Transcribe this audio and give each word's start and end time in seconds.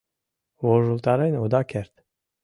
Вожылтарен 0.65 1.33
ода 1.43 1.61
керт. 1.71 1.93